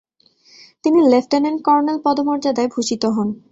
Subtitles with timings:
[0.83, 3.27] তিনি lieutenant colonel পদমর্যাদায় ভূষিত হন।